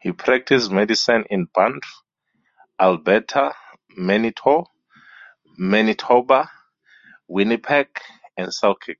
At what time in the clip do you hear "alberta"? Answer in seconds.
2.80-3.52